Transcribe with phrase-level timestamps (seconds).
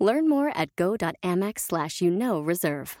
[0.00, 2.96] Learn more at go.amex slash you know reserve.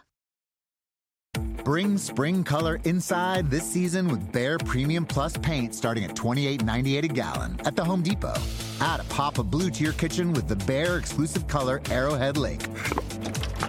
[1.64, 7.08] Bring spring color inside this season with Bare Premium Plus paint starting at $28.98 a
[7.08, 8.34] gallon at the Home Depot.
[8.80, 12.62] Add a pop of blue to your kitchen with the Bare exclusive color Arrowhead Lake.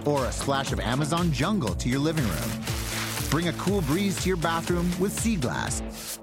[0.04, 2.50] Or a splash of Amazon Jungle to your living room.
[3.30, 6.18] Bring a cool breeze to your bathroom with Sea Glass.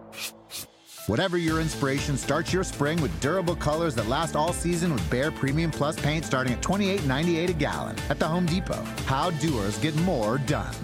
[1.09, 5.31] Whatever your inspiration, start your spring with durable colors that last all season with Bear
[5.31, 8.77] Premium Plus paint starting at $28.98 a gallon at the Home Depot.
[9.07, 10.75] How doers get more done.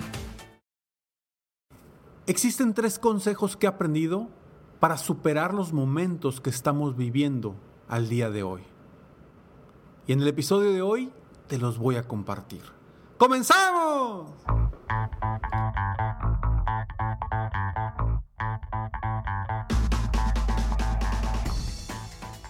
[2.26, 4.30] Existen tres consejos que he aprendido
[4.80, 7.56] para superar los momentos que estamos viviendo
[7.88, 8.64] al día de hoy.
[10.08, 11.12] Y en el episodio de hoy
[11.45, 12.64] te los voy a compartir.
[13.20, 14.32] ¡Comenzamos!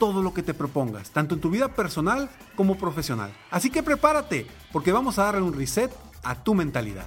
[0.00, 3.30] todo lo que te propongas, tanto en tu vida personal como profesional.
[3.50, 5.92] Así que prepárate, porque vamos a darle un reset
[6.24, 7.06] a tu mentalidad.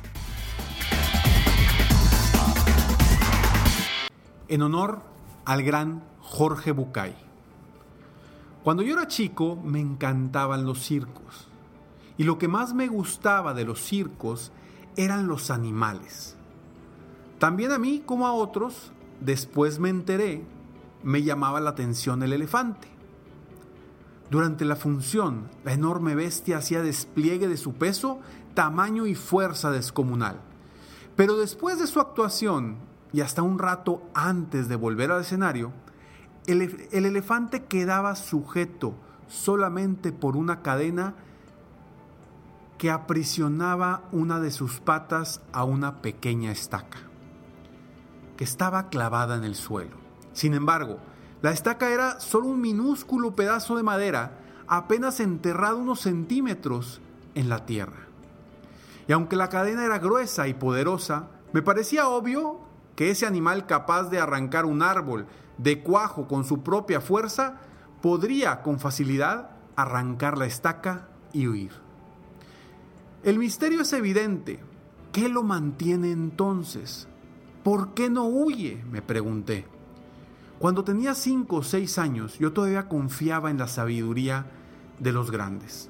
[4.47, 5.01] En honor
[5.43, 7.15] al gran Jorge Bucay.
[8.63, 11.47] Cuando yo era chico me encantaban los circos.
[12.17, 14.51] Y lo que más me gustaba de los circos
[14.95, 16.37] eran los animales.
[17.39, 20.45] También a mí como a otros, después me enteré
[21.03, 22.87] me llamaba la atención el elefante.
[24.29, 28.19] Durante la función, la enorme bestia hacía despliegue de su peso,
[28.55, 30.39] tamaño y fuerza descomunal.
[31.15, 32.77] Pero después de su actuación,
[33.11, 35.71] y hasta un rato antes de volver al escenario,
[36.47, 38.95] el, el elefante quedaba sujeto
[39.27, 41.13] solamente por una cadena
[42.77, 46.99] que aprisionaba una de sus patas a una pequeña estaca,
[48.35, 50.02] que estaba clavada en el suelo.
[50.33, 50.99] Sin embargo,
[51.41, 57.01] la estaca era solo un minúsculo pedazo de madera apenas enterrado unos centímetros
[57.35, 58.07] en la tierra.
[59.07, 62.59] Y aunque la cadena era gruesa y poderosa, me parecía obvio
[62.95, 65.27] que ese animal capaz de arrancar un árbol
[65.57, 67.57] de cuajo con su propia fuerza
[68.01, 71.71] podría con facilidad arrancar la estaca y huir.
[73.23, 74.59] El misterio es evidente.
[75.11, 77.07] ¿Qué lo mantiene entonces?
[77.63, 78.83] ¿Por qué no huye?
[78.89, 79.65] me pregunté.
[80.63, 84.45] Cuando tenía cinco o seis años, yo todavía confiaba en la sabiduría
[84.97, 85.89] de los grandes.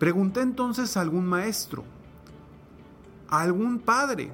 [0.00, 1.84] Pregunté entonces a algún maestro,
[3.28, 4.32] a algún padre,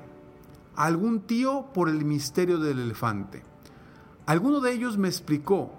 [0.74, 3.42] a algún tío por el misterio del elefante.
[4.24, 5.70] Alguno de ellos me explicó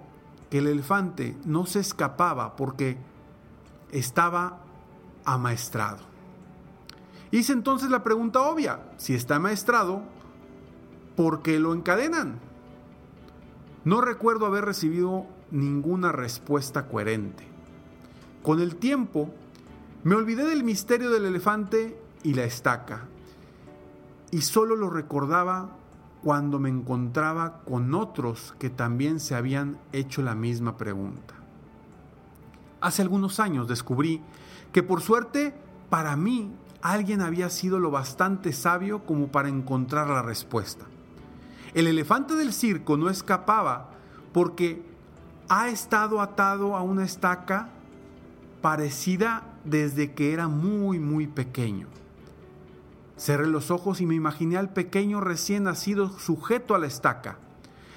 [0.48, 2.98] que el elefante no se escapaba porque
[3.90, 4.60] estaba
[5.24, 6.04] amaestrado.
[7.32, 10.02] Hice entonces la pregunta obvia, si está amaestrado,
[11.16, 12.51] ¿por qué lo encadenan?
[13.84, 17.44] No recuerdo haber recibido ninguna respuesta coherente.
[18.42, 19.30] Con el tiempo,
[20.04, 23.08] me olvidé del misterio del elefante y la estaca,
[24.30, 25.76] y solo lo recordaba
[26.22, 31.34] cuando me encontraba con otros que también se habían hecho la misma pregunta.
[32.80, 34.22] Hace algunos años descubrí
[34.72, 35.54] que por suerte
[35.90, 40.86] para mí alguien había sido lo bastante sabio como para encontrar la respuesta.
[41.74, 43.90] El elefante del circo no escapaba
[44.32, 44.82] porque
[45.48, 47.68] ha estado atado a una estaca
[48.60, 51.88] parecida desde que era muy, muy pequeño.
[53.16, 57.38] Cerré los ojos y me imaginé al pequeño recién nacido sujeto a la estaca.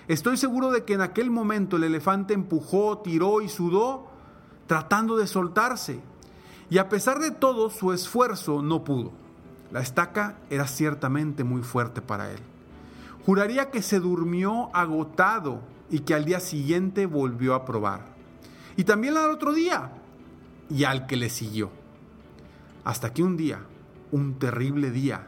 [0.07, 4.07] Estoy seguro de que en aquel momento el elefante empujó, tiró y sudó
[4.67, 5.99] tratando de soltarse.
[6.69, 9.11] Y a pesar de todo su esfuerzo no pudo.
[9.71, 12.39] La estaca era ciertamente muy fuerte para él.
[13.25, 18.05] Juraría que se durmió agotado y que al día siguiente volvió a probar.
[18.77, 19.91] Y también al otro día
[20.69, 21.71] y al que le siguió.
[22.83, 23.61] Hasta que un día,
[24.11, 25.27] un terrible día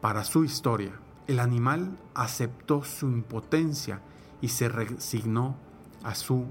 [0.00, 0.92] para su historia,
[1.26, 4.00] el animal aceptó su impotencia
[4.40, 5.56] y se resignó
[6.02, 6.46] a su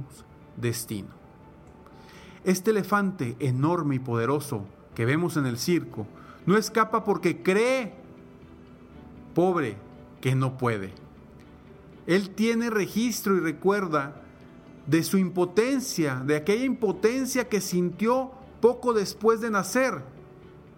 [0.58, 1.10] destino.
[2.44, 6.06] Este elefante enorme y poderoso que vemos en el circo
[6.46, 7.94] no escapa porque cree,
[9.34, 9.87] pobre,
[10.22, 10.94] que no puede.
[12.06, 14.22] Él tiene registro y recuerda
[14.86, 18.32] de su impotencia, de aquella impotencia que sintió
[18.62, 20.02] poco después de nacer.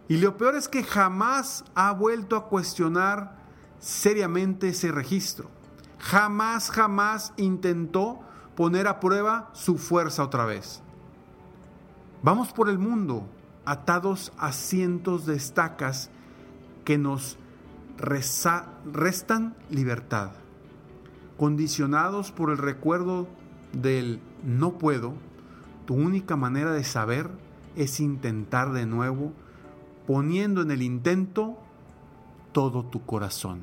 [0.07, 3.37] Y lo peor es que jamás ha vuelto a cuestionar
[3.79, 5.49] seriamente ese registro.
[5.99, 8.19] Jamás, jamás intentó
[8.55, 10.81] poner a prueba su fuerza otra vez.
[12.23, 13.25] Vamos por el mundo
[13.65, 16.09] atados a cientos de estacas
[16.83, 17.37] que nos
[17.99, 20.31] restan libertad,
[21.37, 23.27] condicionados por el recuerdo
[23.73, 25.13] del no puedo,
[25.85, 27.29] tu única manera de saber
[27.75, 29.33] es intentar de nuevo,
[30.07, 31.57] poniendo en el intento
[32.51, 33.61] todo tu corazón.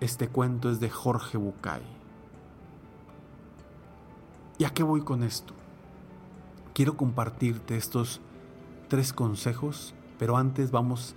[0.00, 1.82] Este cuento es de Jorge Bucay.
[4.58, 5.54] ¿Y a qué voy con esto?
[6.74, 8.20] Quiero compartirte estos
[8.88, 11.16] tres consejos, pero antes vamos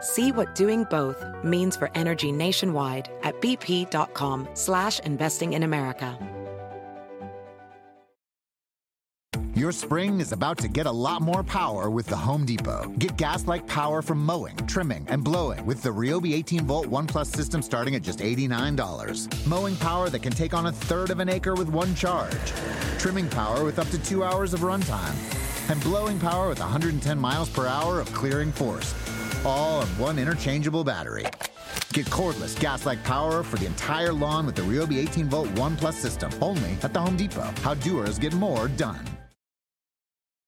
[0.00, 6.18] See what doing both means for energy nationwide at bp.com slash investing in America.
[9.56, 12.92] Your spring is about to get a lot more power with the Home Depot.
[12.98, 17.06] Get gas like power from mowing, trimming, and blowing with the Ryobi 18 volt One
[17.06, 19.46] Plus system starting at just $89.
[19.46, 22.36] Mowing power that can take on a third of an acre with one charge.
[22.98, 25.16] Trimming power with up to two hours of runtime.
[25.70, 28.92] And blowing power with 110 miles per hour of clearing force.
[29.44, 31.26] All on one interchangeable battery.
[31.92, 35.76] Get cordless gas like power for the entire lawn with the Ryobi 18 volt One
[35.76, 37.52] Plus system only at the Home Depot.
[37.62, 39.15] How doers get more done.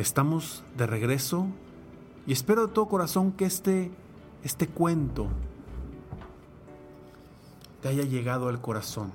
[0.00, 1.46] Estamos de regreso
[2.26, 3.90] y espero de todo corazón que este,
[4.42, 5.26] este cuento
[7.82, 9.12] te haya llegado al corazón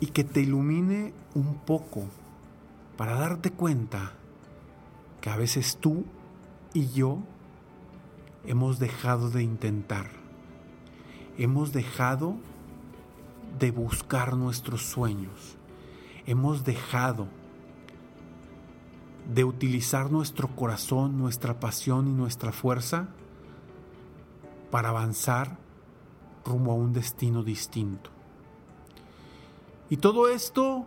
[0.00, 2.02] y que te ilumine un poco
[2.96, 4.14] para darte cuenta
[5.20, 6.04] que a veces tú
[6.74, 7.20] y yo
[8.44, 10.10] hemos dejado de intentar,
[11.38, 12.34] hemos dejado
[13.60, 15.56] de buscar nuestros sueños,
[16.26, 17.28] hemos dejado
[19.32, 23.08] de utilizar nuestro corazón, nuestra pasión y nuestra fuerza
[24.70, 25.58] para avanzar
[26.44, 28.10] rumbo a un destino distinto.
[29.90, 30.86] Y todo esto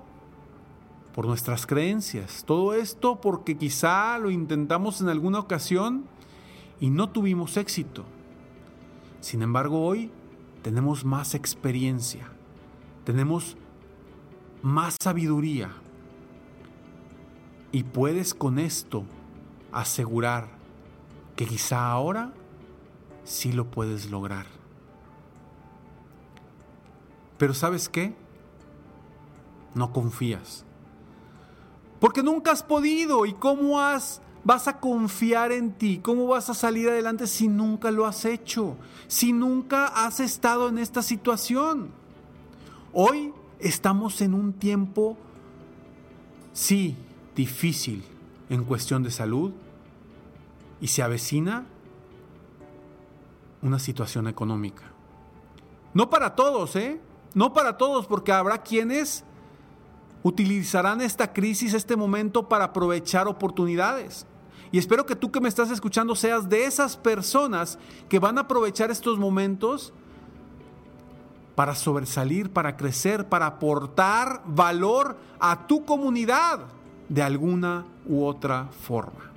[1.14, 6.06] por nuestras creencias, todo esto porque quizá lo intentamos en alguna ocasión
[6.80, 8.06] y no tuvimos éxito.
[9.20, 10.12] Sin embargo, hoy
[10.62, 12.30] tenemos más experiencia,
[13.04, 13.58] tenemos
[14.62, 15.72] más sabiduría,
[17.72, 19.04] y puedes con esto
[19.72, 20.48] asegurar
[21.36, 22.34] que quizá ahora
[23.24, 24.46] sí lo puedes lograr.
[27.38, 28.14] Pero ¿sabes qué?
[29.74, 30.66] No confías.
[32.00, 33.26] Porque nunca has podido.
[33.26, 33.78] ¿Y cómo
[34.44, 36.00] vas a confiar en ti?
[36.04, 38.76] ¿Cómo vas a salir adelante si nunca lo has hecho?
[39.08, 41.92] Si nunca has estado en esta situación.
[42.92, 45.16] Hoy estamos en un tiempo,
[46.52, 46.98] sí,
[47.40, 48.04] difícil
[48.50, 49.54] en cuestión de salud
[50.82, 51.66] y se avecina
[53.62, 54.84] una situación económica.
[55.94, 57.00] No para todos, ¿eh?
[57.34, 59.24] No para todos, porque habrá quienes
[60.22, 64.26] utilizarán esta crisis, este momento para aprovechar oportunidades.
[64.74, 67.80] Y espero que tú que me estás escuchando seas de esas personas
[68.10, 69.94] que van a aprovechar estos momentos
[71.56, 76.79] para sobresalir, para crecer, para aportar valor a tu comunidad
[77.10, 79.32] de alguna u otra forma.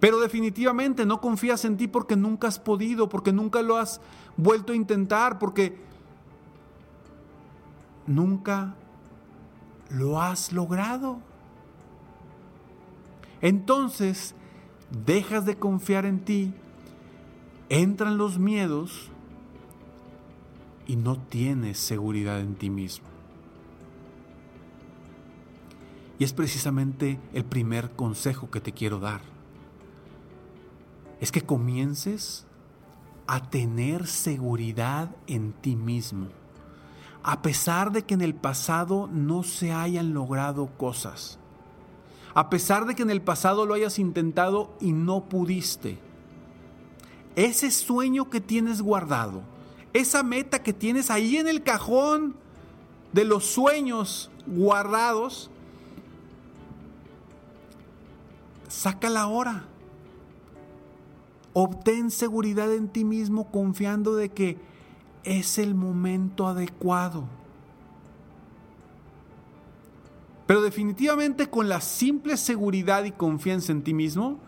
[0.00, 4.00] Pero definitivamente no confías en ti porque nunca has podido, porque nunca lo has
[4.36, 5.76] vuelto a intentar, porque
[8.06, 8.74] nunca
[9.90, 11.18] lo has logrado.
[13.40, 14.34] Entonces,
[15.06, 16.54] dejas de confiar en ti,
[17.68, 19.10] entran los miedos
[20.86, 23.13] y no tienes seguridad en ti mismo.
[26.18, 29.20] Y es precisamente el primer consejo que te quiero dar.
[31.20, 32.46] Es que comiences
[33.26, 36.28] a tener seguridad en ti mismo.
[37.22, 41.38] A pesar de que en el pasado no se hayan logrado cosas
[42.34, 45.98] a pesar de que en el pasado lo hayas intentado y no pudiste.
[47.36, 49.42] Ese sueño que tienes guardado,
[49.92, 52.34] esa meta que tienes ahí en el cajón
[53.12, 55.48] de los sueños guardados,
[58.74, 59.64] sácala ahora.
[61.52, 64.58] Obtén seguridad en ti mismo confiando de que
[65.22, 67.24] es el momento adecuado.
[70.46, 74.38] Pero definitivamente con la simple seguridad y confianza en ti mismo,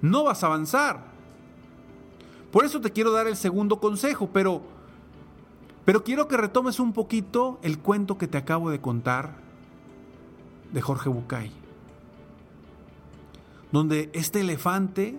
[0.00, 1.04] no vas a avanzar.
[2.50, 4.62] Por eso te quiero dar el segundo consejo, pero,
[5.84, 9.36] pero quiero que retomes un poquito el cuento que te acabo de contar
[10.72, 11.52] de Jorge Bucay,
[13.72, 15.18] donde este elefante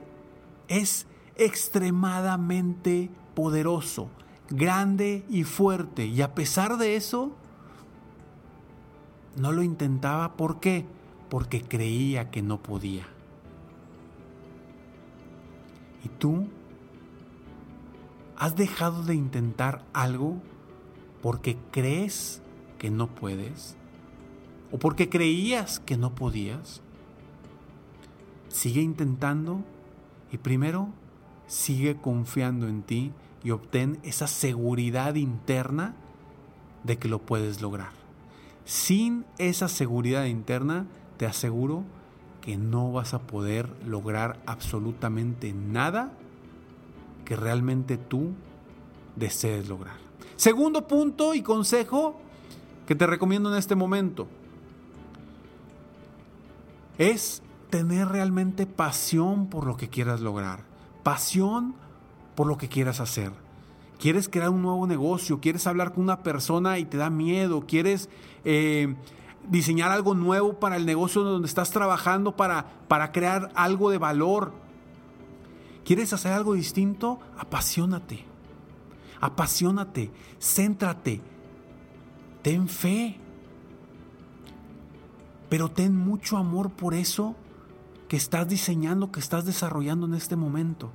[0.68, 4.10] es extremadamente poderoso,
[4.50, 7.36] grande y fuerte, y a pesar de eso,
[9.36, 10.86] no lo intentaba, ¿por qué?
[11.30, 13.08] Porque creía que no podía.
[16.04, 16.48] ¿Y tú?
[18.38, 20.38] ¿Has dejado de intentar algo
[21.24, 22.42] porque crees
[22.78, 23.76] que no puedes?
[24.72, 26.83] ¿O porque creías que no podías?
[28.54, 29.64] Sigue intentando
[30.32, 30.90] y primero
[31.48, 33.12] sigue confiando en ti
[33.44, 35.96] y obtén esa seguridad interna
[36.84, 37.90] de que lo puedes lograr.
[38.64, 40.86] Sin esa seguridad interna,
[41.18, 41.84] te aseguro
[42.42, 46.14] que no vas a poder lograr absolutamente nada
[47.26, 48.34] que realmente tú
[49.16, 49.98] desees lograr.
[50.36, 52.22] Segundo punto y consejo
[52.86, 54.28] que te recomiendo en este momento
[57.00, 57.42] es
[57.74, 60.60] tener realmente pasión por lo que quieras lograr,
[61.02, 61.74] pasión
[62.36, 63.32] por lo que quieras hacer.
[63.98, 68.10] Quieres crear un nuevo negocio, quieres hablar con una persona y te da miedo, quieres
[68.46, 68.94] eh,
[69.50, 74.54] diseñar algo nuevo para el negocio donde estás trabajando para, para crear algo de valor.
[75.84, 77.22] ¿Quieres hacer algo distinto?
[77.40, 78.24] Apasionate.
[79.20, 81.22] Apasionate, céntrate,
[82.44, 83.18] ten fe.
[85.50, 87.36] Pero ten mucho amor por eso
[88.14, 90.92] que estás diseñando, que estás desarrollando en este momento.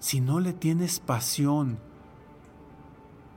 [0.00, 1.78] Si no le tienes pasión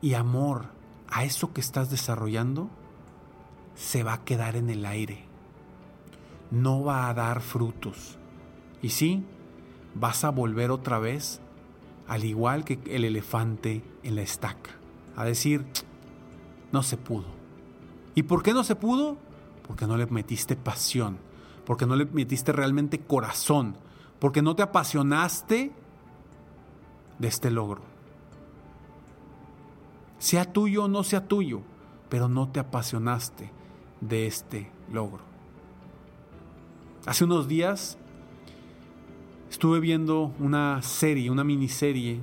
[0.01, 0.65] y amor
[1.07, 2.69] a eso que estás desarrollando,
[3.75, 5.23] se va a quedar en el aire.
[6.51, 8.17] No va a dar frutos.
[8.81, 9.23] Y sí,
[9.95, 11.39] vas a volver otra vez,
[12.05, 14.71] al igual que el elefante en la estaca,
[15.15, 15.65] a decir,
[16.73, 17.27] no se pudo.
[18.13, 19.15] ¿Y por qué no se pudo?
[19.65, 21.30] Porque no le metiste pasión,
[21.65, 23.75] porque no le metiste realmente corazón,
[24.19, 25.71] porque no te apasionaste
[27.19, 27.91] de este logro
[30.21, 31.61] sea tuyo o no sea tuyo,
[32.07, 33.51] pero no te apasionaste
[34.01, 35.23] de este logro.
[37.07, 37.97] Hace unos días
[39.49, 42.19] estuve viendo una serie, una miniserie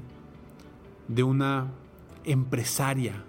[1.09, 1.73] de una
[2.23, 3.25] empresaria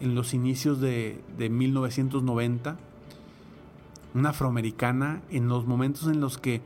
[0.00, 2.78] en los inicios de, de 1990,
[4.14, 6.62] una afroamericana, en los momentos en los que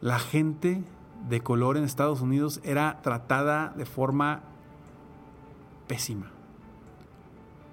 [0.00, 0.84] la gente
[1.28, 4.42] de color en Estados Unidos era tratada de forma
[5.86, 6.30] pésima.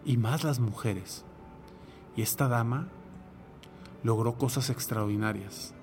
[0.06, 1.26] Y más las mujeres.
[2.16, 2.88] Y esta dama
[4.04, 5.74] logró cosas extraordinarias.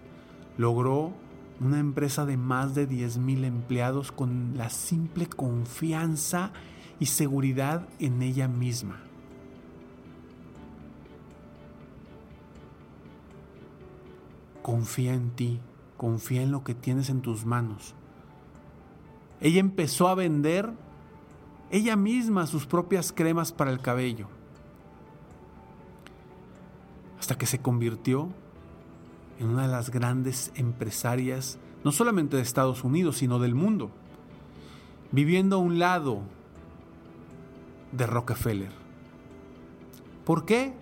[0.56, 1.12] Logró
[1.60, 6.52] una empresa de más de 10 mil empleados con la simple confianza
[6.98, 9.03] y seguridad en ella misma.
[14.64, 15.60] Confía en ti,
[15.98, 17.94] confía en lo que tienes en tus manos.
[19.42, 20.72] ella empezó a vender
[21.70, 24.26] ella misma sus propias cremas para el cabello.
[27.18, 28.30] Hasta que se convirtió
[29.38, 33.90] en una de las grandes empresarias, no solamente de Estados Unidos, sino del mundo,
[35.12, 36.22] viviendo a un lado
[37.92, 38.72] de Rockefeller.
[40.24, 40.72] ¿Por qué?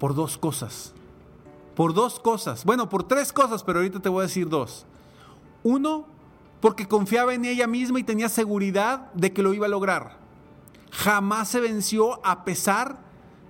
[0.00, 0.94] Por dos cosas.
[1.74, 2.64] Por dos cosas.
[2.64, 4.86] Bueno, por tres cosas, pero ahorita te voy a decir dos.
[5.62, 6.06] Uno,
[6.60, 10.18] porque confiaba en ella misma y tenía seguridad de que lo iba a lograr.
[10.90, 12.98] Jamás se venció a pesar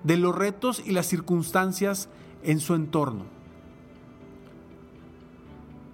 [0.03, 2.09] de los retos y las circunstancias
[2.43, 3.25] en su entorno.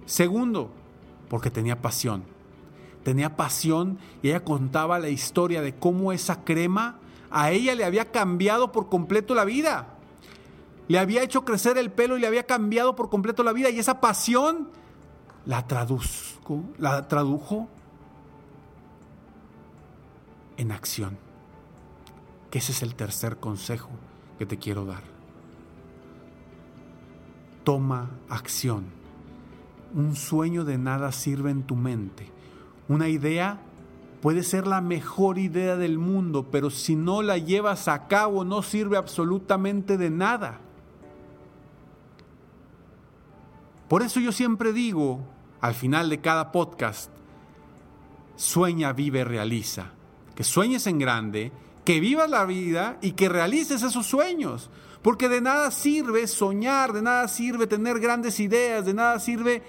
[0.05, 0.71] Segundo,
[1.29, 2.23] porque tenía pasión.
[3.03, 8.11] Tenía pasión y ella contaba la historia de cómo esa crema a ella le había
[8.11, 9.95] cambiado por completo la vida.
[10.91, 13.69] Le había hecho crecer el pelo y le había cambiado por completo la vida.
[13.69, 14.67] Y esa pasión
[15.45, 17.69] la traduzco, la tradujo
[20.57, 21.17] en acción.
[22.49, 23.87] Que ese es el tercer consejo
[24.37, 25.03] que te quiero dar.
[27.63, 28.83] Toma acción.
[29.93, 32.29] Un sueño de nada sirve en tu mente.
[32.89, 33.61] Una idea
[34.21, 38.61] puede ser la mejor idea del mundo, pero si no la llevas a cabo no
[38.61, 40.59] sirve absolutamente de nada.
[43.91, 45.19] Por eso yo siempre digo,
[45.59, 47.11] al final de cada podcast,
[48.37, 49.91] sueña, vive, realiza.
[50.33, 51.51] Que sueñes en grande,
[51.83, 54.69] que vivas la vida y que realices esos sueños.
[55.01, 59.61] Porque de nada sirve soñar, de nada sirve tener grandes ideas, de nada sirve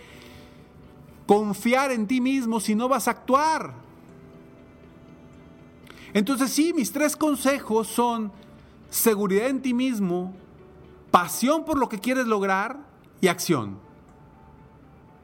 [1.26, 3.74] confiar en ti mismo si no vas a actuar.
[6.12, 8.30] Entonces sí, mis tres consejos son
[8.88, 10.32] seguridad en ti mismo,
[11.10, 12.86] pasión por lo que quieres lograr
[13.20, 13.90] y acción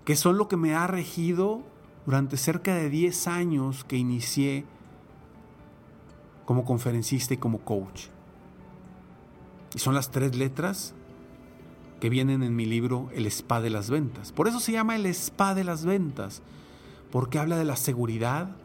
[0.08, 1.60] que son lo que me ha regido
[2.06, 4.64] durante cerca de 10 años que inicié
[6.46, 8.06] como conferencista y como coach.
[9.74, 10.94] Y son las tres letras
[12.00, 14.32] que vienen en mi libro El Spa de las Ventas.
[14.32, 16.40] Por eso se llama El Spa de las Ventas,
[17.12, 18.56] porque habla de la seguridad,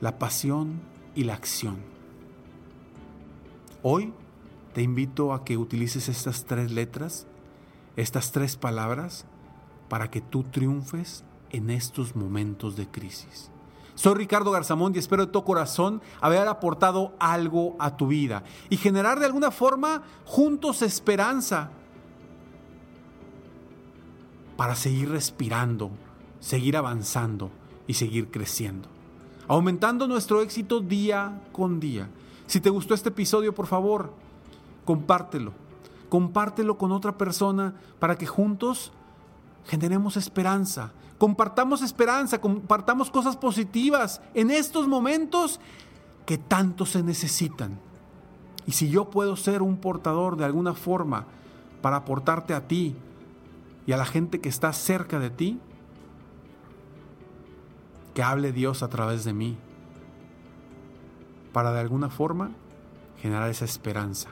[0.00, 0.80] la pasión
[1.16, 1.78] y la acción.
[3.82, 4.12] Hoy
[4.74, 7.26] te invito a que utilices estas tres letras,
[7.96, 9.26] estas tres palabras,
[9.94, 13.48] para que tú triunfes en estos momentos de crisis.
[13.94, 18.76] Soy Ricardo Garzamón y espero de todo corazón haber aportado algo a tu vida y
[18.76, 21.70] generar de alguna forma juntos esperanza
[24.56, 25.92] para seguir respirando,
[26.40, 27.52] seguir avanzando
[27.86, 28.88] y seguir creciendo,
[29.46, 32.10] aumentando nuestro éxito día con día.
[32.48, 34.12] Si te gustó este episodio, por favor,
[34.84, 35.52] compártelo.
[36.08, 38.90] Compártelo con otra persona para que juntos
[39.66, 45.60] generemos esperanza, compartamos esperanza, compartamos cosas positivas en estos momentos
[46.26, 47.78] que tanto se necesitan.
[48.66, 51.26] Y si yo puedo ser un portador de alguna forma
[51.82, 52.96] para aportarte a ti
[53.86, 55.60] y a la gente que está cerca de ti,
[58.14, 59.58] que hable Dios a través de mí,
[61.52, 62.52] para de alguna forma
[63.20, 64.30] generar esa esperanza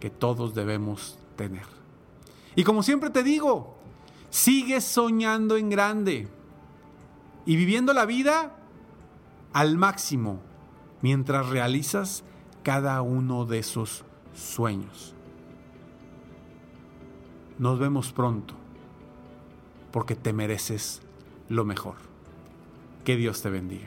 [0.00, 1.66] que todos debemos tener.
[2.56, 3.76] Y como siempre te digo,
[4.34, 6.26] Sigue soñando en grande
[7.46, 8.56] y viviendo la vida
[9.52, 10.40] al máximo
[11.02, 12.24] mientras realizas
[12.64, 15.14] cada uno de esos sueños.
[17.60, 18.54] Nos vemos pronto
[19.92, 21.00] porque te mereces
[21.48, 21.94] lo mejor.
[23.04, 23.86] Que Dios te bendiga.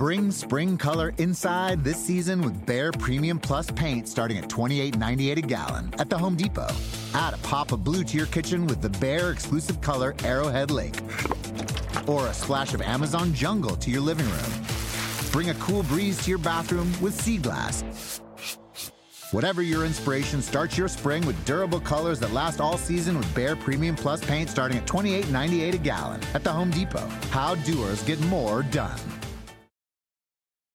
[0.00, 5.40] Bring spring color inside this season with Bare Premium Plus paint starting at $28.98 a
[5.42, 6.70] gallon at the Home Depot.
[7.12, 10.98] Add a pop of blue to your kitchen with the Bare exclusive color Arrowhead Lake.
[12.06, 14.64] Or a splash of Amazon Jungle to your living room.
[15.32, 18.22] Bring a cool breeze to your bathroom with Sea Glass.
[19.32, 23.54] Whatever your inspiration, start your spring with durable colors that last all season with Bare
[23.54, 27.06] Premium Plus paint starting at $28.98 a gallon at the Home Depot.
[27.32, 28.98] How doers get more done.